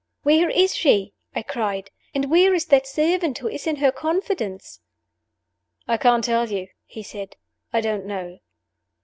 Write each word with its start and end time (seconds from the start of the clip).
"Where 0.23 0.49
is 0.49 0.73
she?" 0.73 1.13
I 1.35 1.43
cried. 1.43 1.91
"And 2.15 2.31
where 2.31 2.55
is 2.55 2.65
that 2.65 2.87
servant 2.87 3.37
who 3.37 3.47
is 3.47 3.67
in 3.67 3.75
her 3.75 3.91
confidence?" 3.91 4.79
"I 5.87 5.97
can't 5.97 6.23
tell 6.23 6.49
you," 6.49 6.69
he 6.87 7.03
said. 7.03 7.35
"I 7.71 7.81
don't 7.81 8.07
know." 8.07 8.39